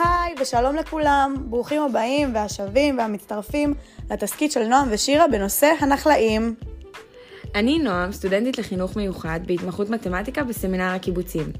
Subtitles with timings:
[0.00, 3.74] היי ושלום לכולם, ברוכים הבאים והשבים והמצטרפים
[4.10, 6.54] לתסכית של נועם ושירה בנושא הנחלאים.
[7.54, 11.52] אני נועם, סטודנטית לחינוך מיוחד בהתמחות מתמטיקה בסמינר הקיבוצים.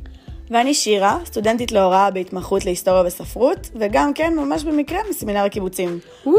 [0.51, 5.99] ואני שירה, סטודנטית להוראה בהתמחות להיסטוריה וספרות, וגם כן, ממש במקרה, מסמינר הקיבוצים.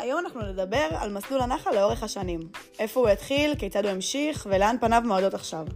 [0.00, 2.40] היום אנחנו נדבר על מסלול הנחל לאורך השנים.
[2.78, 5.66] איפה הוא התחיל, כיצד הוא המשיך, ולאן פניו מועדות עכשיו.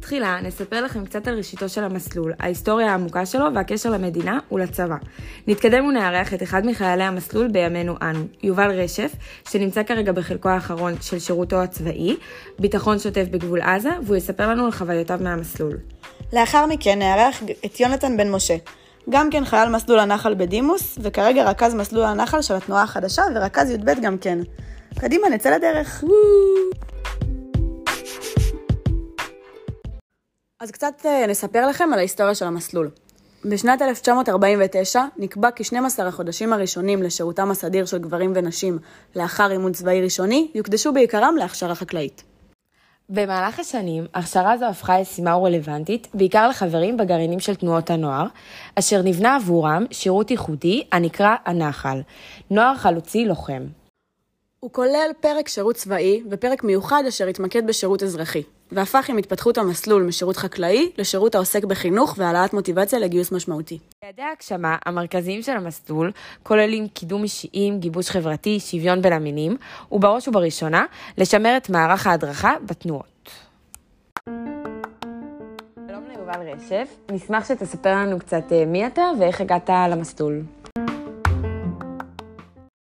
[0.00, 4.96] תחילה נספר לכם קצת על ראשיתו של המסלול, ההיסטוריה העמוקה שלו והקשר למדינה ולצבא.
[5.46, 9.12] נתקדם ונארח את אחד מחיילי המסלול בימינו אנו, יובל רשף,
[9.48, 12.16] שנמצא כרגע בחלקו האחרון של שירותו הצבאי,
[12.58, 15.76] ביטחון שוטף בגבול עזה, והוא יספר לנו על חוויותיו מהמסלול.
[16.32, 18.56] לאחר מכן נארח את יונתן בן משה,
[19.10, 23.90] גם כן חייל מסלול הנחל בדימוס, וכרגע רכז מסלול הנחל של התנועה החדשה ורכז י"ב
[24.02, 24.38] גם כן.
[25.00, 26.04] קדימה, נצא לדרך.
[30.60, 32.90] אז קצת אה, נספר לכם על ההיסטוריה של המסלול.
[33.44, 38.78] בשנת 1949 נקבע כי 12 החודשים הראשונים לשירותם הסדיר של גברים ונשים
[39.16, 42.22] לאחר אימון צבאי ראשוני יוקדשו בעיקרם להכשרה חקלאית.
[43.08, 48.26] במהלך השנים, הכשרה זו הפכה ישימה ורלוונטית, בעיקר לחברים בגרעינים של תנועות הנוער,
[48.74, 52.00] אשר נבנה עבורם שירות ייחודי הנקרא הנחל,
[52.50, 53.66] נוער חלוצי לוחם.
[54.60, 60.02] הוא כולל פרק שירות צבאי ופרק מיוחד אשר התמקד בשירות אזרחי, והפך עם התפתחות המסלול
[60.02, 63.78] משירות חקלאי לשירות העוסק בחינוך והעלאת מוטיבציה לגיוס משמעותי.
[64.04, 69.56] יעדי ההגשמה המרכזיים של המסלול כוללים קידום אישיים, גיבוש חברתי, שוויון בין המינים,
[69.92, 70.84] ובראש ובראשונה,
[71.18, 73.30] לשמר את מערך ההדרכה בתנועות.
[75.88, 80.42] שלום ליובל רשף, נשמח שתספר לנו קצת אה, מי אתה ואיך הגעת למסלול.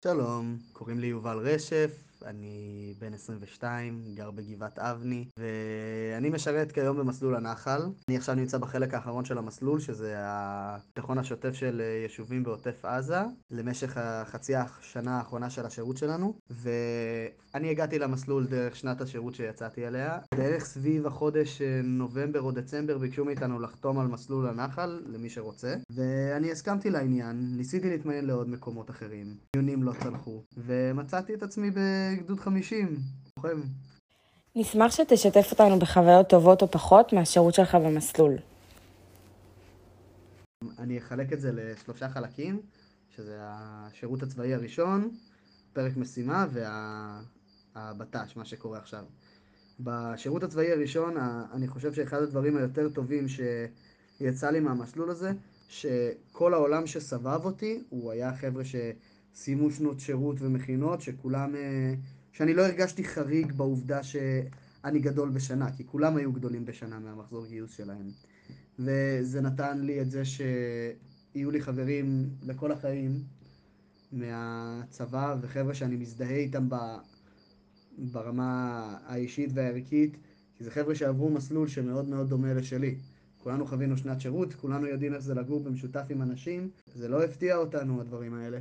[0.04, 1.92] שלום, קוראים לי יובל רשף,
[2.26, 7.82] אני בן 22, גר בגבעת אבני, ואני משרת כיום במסלול הנחל.
[8.08, 13.98] אני עכשיו נמצא בחלק האחרון של המסלול, שזה הביטחון השוטף של יישובים בעוטף עזה, למשך
[13.98, 20.18] החצי השנה האחרונה של השירות שלנו, ואני הגעתי למסלול דרך שנת השירות שיצאתי אליה.
[20.36, 26.52] בערך סביב החודש נובמבר או דצמבר ביקשו מאיתנו לחתום על מסלול הנחל, למי שרוצה, ואני
[26.52, 31.80] הסכמתי לעניין, ניסיתי להתמיין לעוד מקומות אחרים, דיונים לא צלחו, ומצאתי את עצמי ב...
[32.16, 33.00] גדוד 50,
[33.38, 33.62] לוחם.
[34.56, 38.38] נשמח שתשתף אותנו בחוויות טובות או פחות מהשירות שלך במסלול.
[40.80, 42.62] אני אחלק את זה לשלושה חלקים,
[43.16, 45.10] שזה השירות הצבאי הראשון,
[45.74, 46.46] פרק משימה
[47.76, 49.04] והבט"ש, מה שקורה עכשיו.
[49.80, 51.18] בשירות הצבאי הראשון,
[51.54, 55.32] אני חושב שאחד הדברים היותר טובים שיצא לי מהמסלול הזה,
[55.70, 58.76] שכל העולם שסבב אותי, הוא היה חבר'ה ש...
[59.36, 61.56] סיימו שנות שירות ומכינות, שכולם...
[61.56, 61.94] אה,
[62.32, 67.72] שאני לא הרגשתי חריג בעובדה שאני גדול בשנה, כי כולם היו גדולים בשנה מהמחזור גיוס
[67.72, 68.12] שלהם.
[68.80, 73.24] וזה נתן לי את זה שיהיו לי חברים לכל החיים
[74.12, 76.70] מהצבא, וחבר'ה שאני מזדהה איתם
[77.98, 80.18] ברמה האישית והערכית,
[80.58, 82.96] כי זה חבר'ה שעברו מסלול שמאוד מאוד דומה לשלי.
[83.38, 87.56] כולנו חווינו שנת שירות, כולנו יודעים איך זה לגור במשותף עם אנשים, זה לא הפתיע
[87.56, 88.60] אותנו הדברים האלה.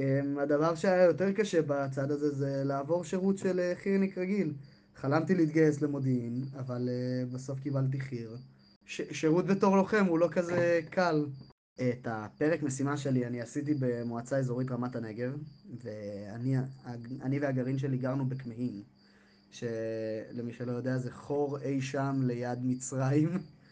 [0.00, 4.54] אמ, הדבר שהיה יותר קשה בצד הזה זה לעבור שירות של אה, חירניק רגיל.
[4.96, 8.36] חלמתי להתגייס למודיעין, אבל uh, בסוף קיבלתי חי"ר.
[8.86, 11.26] שירות בתור לוחם הוא לא כזה קל.
[11.74, 15.36] את הפרק משימה שלי אני עשיתי במועצה אזורית רמת הנגב,
[15.82, 18.82] ואני והגרעין שלי גרנו בכמהין,
[19.50, 23.28] שלמי שלא יודע זה חור אי שם ליד מצרים,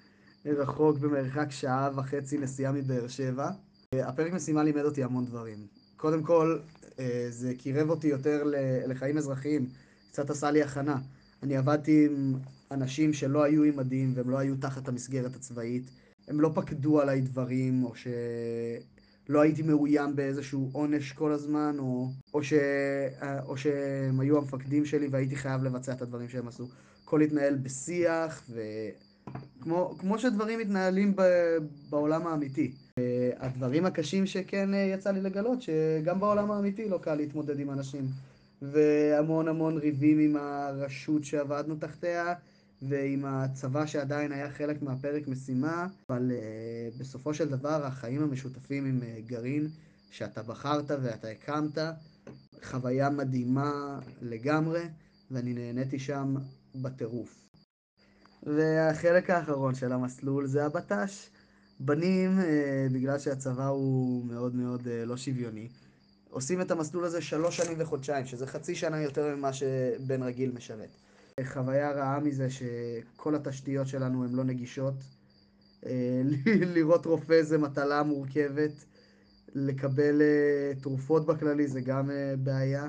[0.47, 3.51] רחוק במרחק שעה וחצי נסיעה מבאר שבע.
[3.95, 5.67] הפרק משימה לימד אותי המון דברים.
[5.99, 6.59] קודם כל,
[6.99, 8.43] אה, זה קירב אותי יותר
[8.87, 9.67] לחיים אזרחיים,
[10.11, 10.99] קצת עשה לי הכנה.
[11.43, 12.35] אני עבדתי עם
[12.71, 15.91] אנשים שלא היו עם מדים והם לא היו תחת המסגרת הצבאית.
[16.29, 22.43] הם לא פקדו עליי דברים, או שלא הייתי מאוים באיזשהו עונש כל הזמן, או, או,
[22.43, 22.53] ש,
[23.23, 26.69] אה, או שהם היו המפקדים שלי והייתי חייב לבצע את הדברים שהם עשו.
[27.05, 28.51] הכל התנהל בשיח,
[29.61, 31.15] וכמו שדברים מתנהלים
[31.91, 32.73] בעולם האמיתי.
[33.39, 38.07] הדברים הקשים שכן אה, יצא לי לגלות, שגם בעולם האמיתי לא קל להתמודד עם אנשים.
[38.63, 42.35] והמון המון ריבים עם הרשות שעבדנו תחתיה,
[42.83, 49.01] ועם הצבא שעדיין היה חלק מהפרק משימה, אבל uh, בסופו של דבר החיים המשותפים עם
[49.01, 49.69] uh, גרעין,
[50.11, 51.79] שאתה בחרת ואתה הקמת,
[52.63, 54.83] חוויה מדהימה לגמרי,
[55.31, 56.35] ואני נהניתי שם
[56.75, 57.48] בטירוף.
[58.57, 61.31] והחלק האחרון של המסלול זה הבט"ש.
[61.81, 65.69] בנים, אה, בגלל שהצבא הוא מאוד מאוד אה, לא שוויוני,
[66.31, 70.89] עושים את המסלול הזה שלוש שנים וחודשיים, שזה חצי שנה יותר ממה שבן רגיל משרת.
[71.45, 74.95] חוויה רעה מזה שכל התשתיות שלנו הן לא נגישות,
[75.87, 76.23] אה,
[76.75, 78.85] לראות רופא זה מטלה מורכבת,
[79.55, 80.23] לקבל
[80.83, 82.89] תרופות בכללי זה גם בעיה.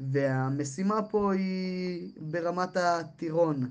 [0.00, 3.70] והמשימה פה היא ברמת הטירון.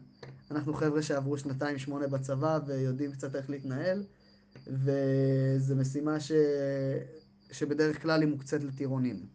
[0.52, 4.04] אנחנו חבר'ה שעברו שנתיים שמונה בצבא ויודעים קצת איך להתנהל,
[4.68, 6.32] וזו משימה ש...
[7.52, 9.26] שבדרך כלל היא מוקצת לטירונים.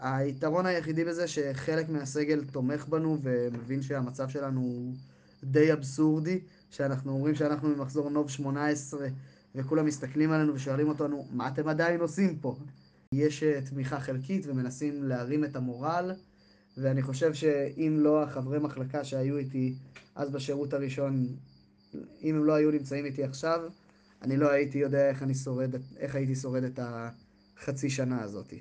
[0.00, 4.94] היתרון היחידי בזה שחלק מהסגל תומך בנו ומבין שהמצב שלנו הוא
[5.44, 6.40] די אבסורדי,
[6.70, 9.08] שאנחנו אומרים שאנחנו ממחזור נוב 18
[9.54, 12.56] וכולם מסתכלים עלינו ושואלים אותנו, מה אתם עדיין עושים פה?
[13.14, 16.12] יש אה, תמיכה חלקית ומנסים להרים את המורל,
[16.80, 19.74] ואני חושב שאם לא החברי מחלקה שהיו איתי
[20.14, 21.26] אז בשירות הראשון,
[22.22, 23.60] אם הם לא היו נמצאים איתי עכשיו,
[24.22, 28.54] אני לא הייתי יודע איך, אני שורד, איך הייתי שורד את החצי שנה הזאת.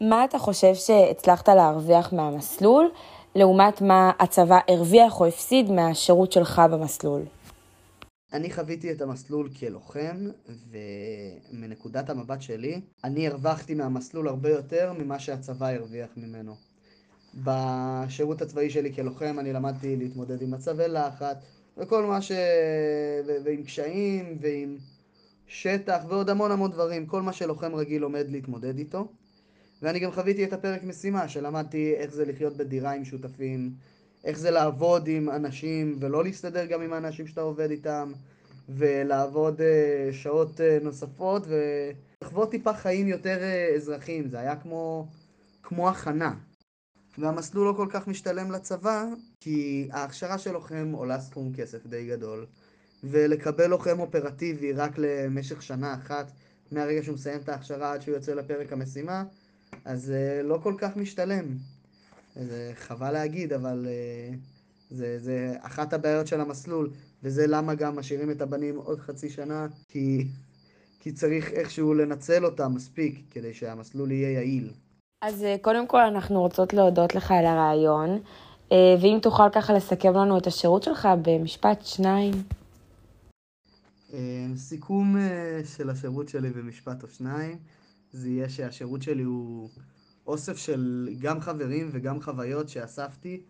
[0.00, 2.90] מה אתה חושב שהצלחת להרוויח מהמסלול,
[3.34, 7.22] לעומת מה הצבא הרוויח או הפסיד מהשירות שלך במסלול?
[8.32, 10.16] אני חוויתי את המסלול כלוחם,
[11.52, 16.65] ומנקודת המבט שלי, אני הרווחתי מהמסלול הרבה יותר ממה שהצבא הרוויח ממנו.
[17.44, 21.36] בשירות הצבאי שלי כלוחם אני למדתי להתמודד עם מצבי לחץ,
[21.76, 22.32] וכל מה ש...
[23.26, 23.32] ו...
[23.44, 24.76] ועם קשיים, ועם
[25.46, 29.08] שטח, ועוד המון המון דברים, כל מה שלוחם רגיל לומד להתמודד איתו.
[29.82, 33.70] ואני גם חוויתי את הפרק משימה, שלמדתי איך זה לחיות בדירה עם שותפים,
[34.24, 38.12] איך זה לעבוד עם אנשים ולא להסתדר גם עם האנשים שאתה עובד איתם,
[38.68, 41.46] ולעבוד uh, שעות uh, נוספות
[42.22, 45.06] ולחוות טיפה חיים יותר uh, אזרחיים, זה היה כמו,
[45.62, 46.34] כמו הכנה.
[47.18, 49.04] והמסלול לא כל כך משתלם לצבא,
[49.40, 52.46] כי ההכשרה של לוחם עולה סכום כסף די גדול,
[53.04, 56.32] ולקבל לוחם אופרטיבי רק למשך שנה אחת,
[56.72, 59.24] מהרגע שהוא מסיים את ההכשרה עד שהוא יוצא לפרק המשימה,
[59.84, 61.44] אז זה לא כל כך משתלם.
[62.34, 64.34] זה חבל להגיד, אבל uh,
[64.90, 66.90] זה, זה אחת הבעיות של המסלול,
[67.22, 70.26] וזה למה גם משאירים את הבנים עוד חצי שנה, כי,
[71.00, 74.72] כי צריך איכשהו לנצל אותם מספיק כדי שהמסלול יהיה יעיל.
[75.22, 78.18] אז uh, קודם כל אנחנו רוצות להודות לך על הרעיון,
[78.68, 82.34] uh, ואם תוכל ככה לסכם לנו את השירות שלך במשפט שניים.
[84.56, 85.16] סיכום
[85.76, 87.58] של השירות שלי במשפט או שניים,
[88.12, 89.68] זה יהיה שהשירות שלי הוא
[90.26, 93.40] אוסף של גם חברים וגם חוויות שאספתי.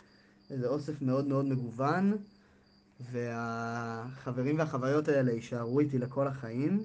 [0.48, 2.16] זה אוסף מאוד מאוד מגוון,
[3.00, 6.84] והחברים והחוויות האלה יישארו איתי לכל החיים.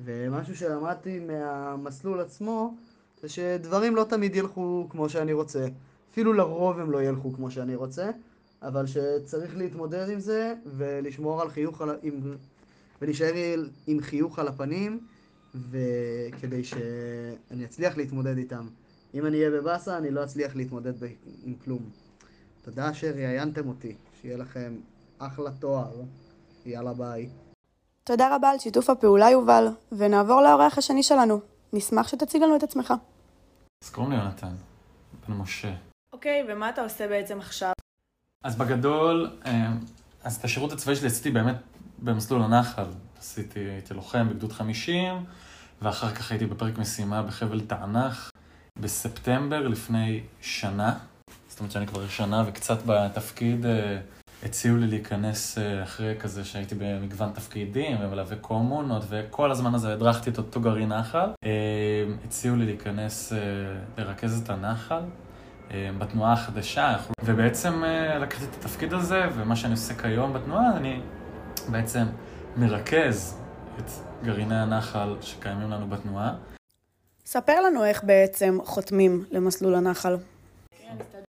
[0.00, 2.74] ומשהו שלמדתי מהמסלול עצמו,
[3.22, 5.66] זה שדברים לא תמיד ילכו כמו שאני רוצה.
[6.12, 8.10] אפילו לרוב הם לא ילכו כמו שאני רוצה,
[8.62, 11.90] אבל שצריך להתמודד עם זה ולשמור על חיוך, על...
[12.02, 12.20] עם...
[13.02, 13.32] ולהישאר
[13.86, 15.00] עם חיוך על הפנים,
[15.54, 18.66] וכדי שאני אצליח להתמודד איתם.
[19.14, 21.08] אם אני אהיה בבאסה, אני לא אצליח להתמודד ב...
[21.44, 21.82] עם כלום.
[22.62, 24.74] תודה שראיינתם אותי, שיהיה לכם
[25.18, 25.90] אחלה תואר.
[26.66, 27.28] יאללה ביי.
[28.04, 31.40] תודה רבה על שיתוף הפעולה, יובל, ונעבור לאורח השני שלנו.
[31.72, 32.94] נשמח שתציג לנו את עצמך.
[33.82, 34.54] אז קוראים לי יונתן,
[35.28, 35.74] בן משה.
[36.12, 37.72] אוקיי, ומה אתה עושה בעצם עכשיו?
[38.44, 39.72] אז בגדול, אה,
[40.24, 41.56] אז את השירות הצבאי שלי עשיתי באמת
[41.98, 42.84] במסלול הנחל.
[43.18, 45.24] עשיתי, הייתי לוחם בגדוד 50,
[45.82, 48.30] ואחר כך הייתי בפרק משימה בחבל תענך
[48.78, 50.98] בספטמבר לפני שנה.
[51.48, 54.00] זאת אומרת שאני כבר שנה וקצת בתפקיד, אה,
[54.42, 60.30] הציעו לי להיכנס אה, אחרי כזה שהייתי במגוון תפקידים ומלווה קומונות, וכל הזמן הזה הדרכתי
[60.30, 61.28] את אותו גרעין נחל.
[61.44, 63.32] אה, הציעו לי להיכנס,
[63.98, 65.02] לרכז את הנחל.
[65.98, 67.82] בתנועה החדשה, ובעצם
[68.20, 71.00] לקחתי את התפקיד הזה, ומה שאני עושה כיום בתנועה, אני
[71.68, 72.04] בעצם
[72.56, 73.38] מרכז
[73.78, 73.90] את
[74.24, 76.34] גרעיני הנחל שקיימים לנו בתנועה.
[77.26, 80.16] ספר לנו איך בעצם חותמים למסלול הנחל.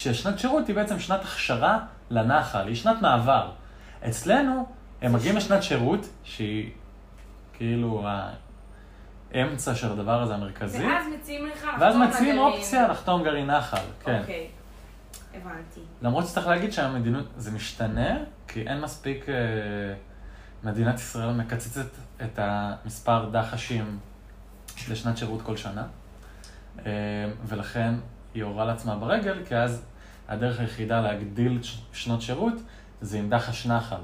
[0.02, 1.78] ששנת שירות היא בעצם שנת הכשרה
[2.12, 3.50] לנחל, היא שנת מעבר.
[4.08, 4.66] אצלנו,
[5.02, 6.70] הם מגיעים לשנת שירות, שהיא
[7.52, 8.06] כאילו
[9.34, 10.86] האמצע של הדבר הזה המרכזי.
[10.86, 14.20] ואז מציעים לך לחתום ואז מציעים אופציה לחתום גרעין נחל, כן.
[14.20, 14.48] אוקיי,
[15.34, 15.80] הבנתי.
[16.02, 19.34] למרות שצריך להגיד שהמדינות, זה משתנה, כי אין מספיק, אה,
[20.64, 21.86] מדינת ישראל מקצצת
[22.22, 23.98] את המספר דחשים
[24.90, 25.86] לשנת שירות כל שנה,
[26.78, 26.92] אה,
[27.44, 27.94] ולכן
[28.34, 29.84] היא הורה לעצמה ברגל, כי אז
[30.28, 31.60] הדרך היחידה להגדיל
[31.92, 32.54] שנות שירות
[33.00, 34.00] זה עם דחש נחל.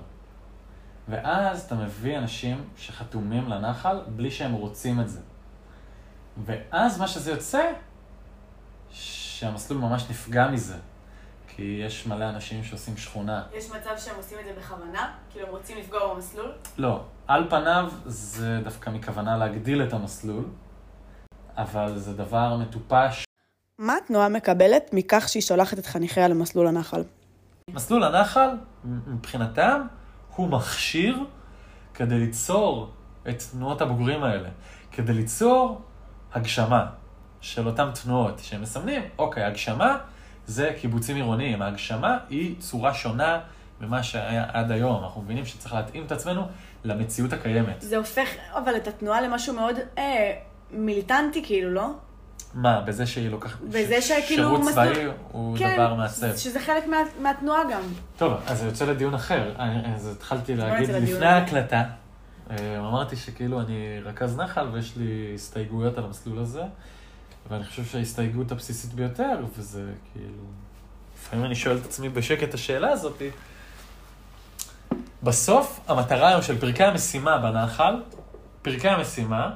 [1.09, 5.21] ואז אתה מביא אנשים שחתומים לנחל בלי שהם רוצים את זה.
[6.45, 7.73] ואז מה שזה יוצא,
[8.91, 10.77] שהמסלול ממש נפגע מזה.
[11.49, 13.43] כי יש מלא אנשים שעושים שכונה.
[13.53, 15.13] יש מצב שהם עושים את זה בכוונה?
[15.31, 16.53] כאילו הם רוצים לפגוע במסלול?
[16.79, 17.05] לא.
[17.27, 20.45] על פניו זה דווקא מכוונה להגדיל את המסלול,
[21.57, 23.28] אבל זה דבר מטופש.
[23.79, 27.03] מה התנועה מקבלת מכך שהיא שולחת את חניכיה למסלול הנחל?
[27.71, 28.49] מסלול הנחל,
[28.85, 29.83] מבחינתם,
[30.37, 31.25] הוא מכשיר
[31.95, 32.93] כדי ליצור
[33.29, 34.49] את תנועות הבוגרים האלה,
[34.93, 35.81] כדי ליצור
[36.33, 36.87] הגשמה
[37.41, 39.99] של אותן תנועות שהם מסמנים, אוקיי, הגשמה
[40.47, 43.41] זה קיבוצים עירוניים, ההגשמה היא צורה שונה
[43.81, 46.43] ממה שהיה עד היום, אנחנו מבינים שצריך להתאים את עצמנו
[46.85, 47.81] למציאות הקיימת.
[47.81, 50.35] זה הופך אבל את התנועה למשהו מאוד אה,
[50.71, 51.91] מיליטנטי, כאילו, לא?
[52.55, 53.61] מה, בזה שהיא לוקחת...
[53.61, 56.37] בזה שכאילו שירות מסלול- צבאי הוא כן, דבר מעצב.
[56.37, 57.83] שזה חלק מה, מהתנועה גם.
[58.17, 59.53] טוב, אז זה יוצא לדיון אחר.
[59.59, 61.27] אני- אז התחלתי להגיד לפני.
[61.27, 61.83] ההקלטה,
[62.51, 63.75] אה, אמרתי שכאילו אני
[64.05, 66.63] רכז נחל ויש לי הסתייגויות על המסלול הזה,
[67.51, 70.43] ואני חושב שההסתייגות הבסיסית ביותר, וזה כאילו...
[71.19, 73.23] לפעמים אני שואל את עצמי בשקט את השאלה הזאת,
[75.23, 78.03] בסוף המטרה היום של פרקי המשימה בנחל,
[78.63, 79.51] פרקי המשימה,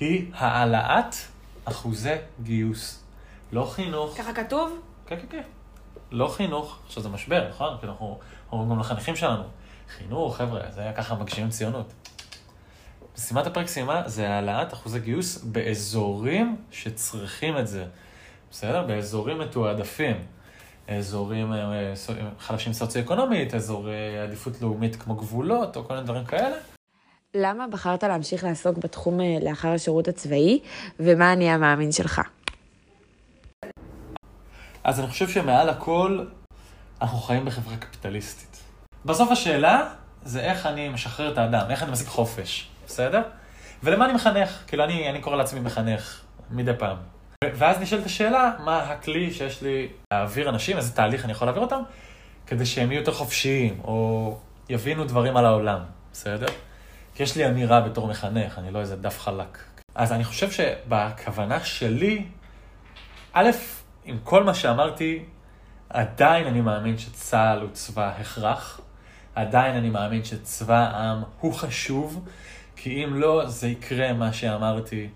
[0.00, 1.14] היא העלאת
[1.68, 3.02] אחוזי גיוס.
[3.52, 4.78] לא חינוך, ככה כתוב?
[5.06, 5.42] כן, כן, כן.
[6.10, 7.76] לא חינוך, עכשיו זה משבר, נכון?
[7.80, 8.18] כי אנחנו
[8.52, 9.42] אומרים גם לחניכים שלנו,
[9.96, 11.92] חינוך, חבר'ה, זה היה ככה מגשימים ציונות.
[13.18, 17.84] משימת הפרק סיימה זה העלאת אחוזי גיוס באזורים שצריכים את זה.
[18.50, 18.82] בסדר?
[18.86, 20.16] באזורים מתועדפים.
[20.88, 26.56] אזורים אה, סו- חלשים סוציו-אקונומית, אזורי עדיפות לאומית כמו גבולות, או כל מיני דברים כאלה.
[27.34, 30.60] למה בחרת להמשיך לעסוק בתחום אה, לאחר השירות הצבאי,
[31.00, 32.20] ומה אני המאמין שלך?
[34.84, 36.24] אז אני חושב שמעל הכל,
[37.02, 38.62] אנחנו חיים בחברה קפיטליסטית.
[39.04, 39.88] בסוף השאלה
[40.22, 43.22] זה איך אני משחרר את האדם, איך אני משיג חופש, בסדר?
[43.82, 44.64] ולמה אני מחנך?
[44.66, 46.20] כאילו, אני, אני קורא לעצמי מחנך
[46.50, 46.96] מדי פעם.
[47.44, 51.82] ואז נשאלת השאלה, מה הכלי שיש לי להעביר אנשים, איזה תהליך אני יכול להעביר אותם,
[52.46, 54.36] כדי שהם יהיו יותר חופשיים, או
[54.68, 55.80] יבינו דברים על העולם,
[56.12, 56.46] בסדר?
[57.18, 59.58] כי יש לי אמירה בתור מחנך, אני לא איזה דף חלק.
[59.94, 62.24] אז אני חושב שבכוונה שלי,
[63.32, 63.50] א',
[64.04, 65.24] עם כל מה שאמרתי,
[65.88, 68.80] עדיין אני מאמין שצה"ל הוא צבא הכרח.
[69.34, 72.24] עדיין אני מאמין שצבא העם הוא חשוב,
[72.76, 75.08] כי אם לא, זה יקרה מה שאמרתי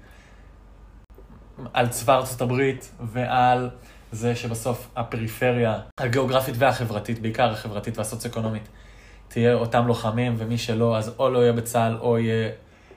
[1.73, 3.71] על צבא ארצות הברית ועל
[4.12, 8.68] זה שבסוף הפריפריה הגיאוגרפית והחברתית, בעיקר החברתית והסוציו-אקונומית,
[9.32, 12.50] תהיה אותם לוחמים, ומי שלא, אז או לא יהיה בצה"ל, או יהיה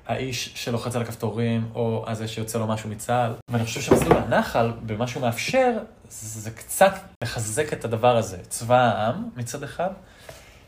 [0.07, 3.33] האיש שלוחץ על הכפתורים, או הזה שיוצא לו משהו מצה"ל.
[3.49, 5.71] ואני חושב שמסלול הנחל, במה שהוא מאפשר,
[6.09, 8.37] זה קצת לחזק את הדבר הזה.
[8.37, 9.89] צבא העם מצד אחד.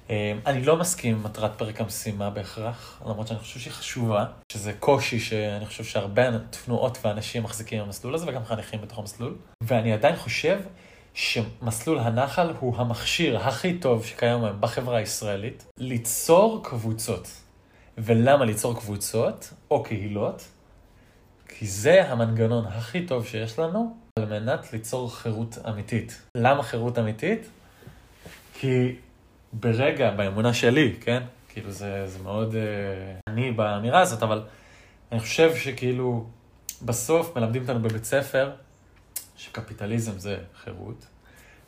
[0.09, 4.73] אה, אני לא מסכים עם מטרת פרק המשימה בהכרח, למרות שאני חושב שהיא חשובה, שזה
[4.73, 9.35] קושי שאני חושב שהרבה תנועות ואנשים מחזיקים במסלול הזה, וגם חניכים בתוך המסלול.
[9.63, 10.59] ואני עדיין חושב
[11.17, 17.27] שמסלול הנחל הוא המכשיר הכי טוב שקיים היום בחברה הישראלית, ליצור קבוצות.
[17.97, 20.47] ולמה ליצור קבוצות או קהילות?
[21.47, 26.21] כי זה המנגנון הכי טוב שיש לנו על מנת ליצור חירות אמיתית.
[26.37, 27.49] למה חירות אמיתית?
[28.53, 28.95] כי
[29.53, 31.23] ברגע, באמונה שלי, כן?
[31.49, 32.55] כאילו זה, זה מאוד
[33.29, 34.43] אני באמירה הזאת, אבל
[35.11, 36.25] אני חושב שכאילו
[36.81, 38.51] בסוף מלמדים אותנו בבית ספר
[39.37, 41.05] שקפיטליזם זה חירות,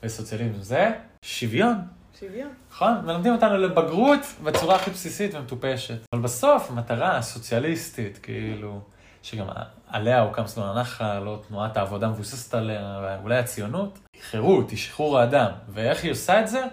[0.03, 1.75] וסוציאליזם זה שוויון.
[2.19, 2.49] שוויון.
[2.71, 2.93] נכון?
[3.05, 5.97] מלמדים אותנו לבגרות בצורה הכי בסיסית ומטופשת.
[6.13, 8.81] אבל בסוף, המטרה הסוציאליסטית, כאילו,
[9.21, 9.47] שגם
[9.87, 15.19] עליה הוקם סלון הנחל, או תנועת העבודה מבוססת עליה, ואולי הציונות, היא חירות, היא שחרור
[15.19, 15.51] האדם.
[15.69, 16.63] ואיך היא עושה את זה?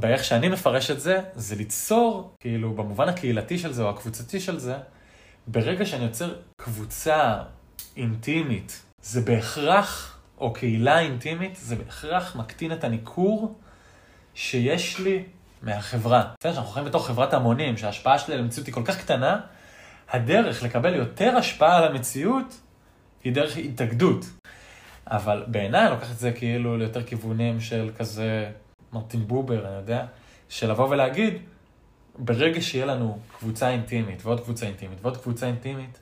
[0.00, 4.58] באיך שאני מפרש את זה, זה ליצור, כאילו, במובן הקהילתי של זה, או הקבוצתי של
[4.58, 4.76] זה,
[5.46, 7.42] ברגע שאני יוצר קבוצה
[7.96, 13.54] אינטימית, זה בהכרח, או קהילה אינטימית, זה בהכרח מקטין את הניכור
[14.34, 15.24] שיש לי
[15.62, 16.32] מהחברה.
[16.40, 19.40] בסדר, שאנחנו חיים בתוך חברת המונים, שההשפעה שלי על המציאות היא כל כך קטנה,
[20.10, 22.60] הדרך לקבל יותר השפעה על המציאות
[23.24, 24.24] היא דרך התאגדות.
[25.06, 28.50] אבל בעיניי אני לוקח את זה כאילו ליותר כיוונים של כזה
[28.92, 30.06] מרטין בובר, אני יודע,
[30.48, 31.34] של לבוא ולהגיד,
[32.18, 35.98] ברגע שיהיה לנו קבוצה אינטימית ועוד קבוצה אינטימית ועוד קבוצה אינטימית,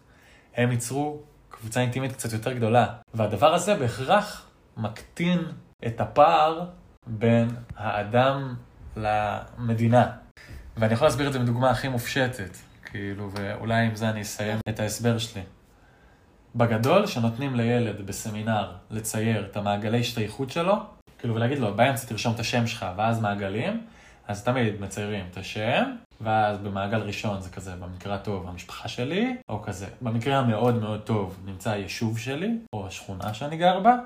[0.55, 1.23] הם ייצרו
[1.55, 2.87] קבוצה אינטימית קצת יותר גדולה.
[3.15, 4.47] והדבר הזה בהכרח
[4.77, 5.39] מקטין
[5.87, 6.67] את הפער
[7.07, 8.55] בין האדם
[8.97, 10.11] למדינה.
[10.77, 14.81] ואני יכול להסביר את זה בדוגמה הכי מופשטת, כאילו, ואולי עם זה אני אסיים את
[14.81, 15.43] ההסבר שלי.
[16.55, 20.75] בגדול, שנותנים לילד בסמינר לצייר את המעגלי השתייכות שלו,
[21.19, 23.87] כאילו, ולהגיד לו, באמצע תרשום את השם שלך, ואז מעגלים,
[24.29, 25.85] אז תמיד מציירים את השם,
[26.21, 29.87] ואז במעגל ראשון זה כזה, במקרה הטוב, המשפחה שלי, או כזה.
[30.01, 33.97] במקרה המאוד מאוד טוב נמצא היישוב שלי, או השכונה שאני גר בה,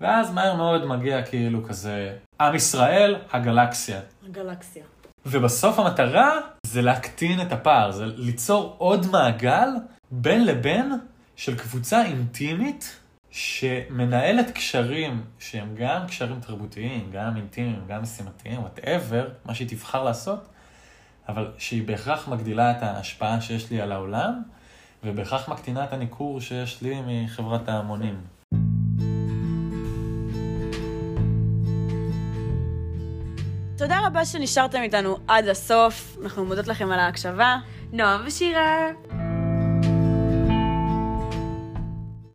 [0.00, 4.00] ואז מהר מאוד מגיע כאילו כזה, עם ישראל, הגלקסיה.
[4.28, 4.84] הגלקסיה.
[5.26, 6.30] ובסוף המטרה
[6.62, 9.68] זה להקטין את הפער, זה ליצור עוד מעגל
[10.10, 10.92] בין לבין
[11.36, 12.97] של קבוצה אינטימית
[13.30, 20.48] שמנהלת קשרים שהם גם קשרים תרבותיים, גם אינטימיים, גם משימתיים, וואטאבר, מה שהיא תבחר לעשות,
[21.28, 24.42] אבל שהיא בהכרח מגדילה את ההשפעה שיש לי על העולם,
[25.04, 28.20] ובהכרח מקטינה את הניכור שיש לי מחברת ההמונים.
[33.78, 37.56] תודה רבה שנשארתם איתנו עד הסוף, אנחנו מודות לכם על ההקשבה.
[37.92, 38.88] נועה ושירה!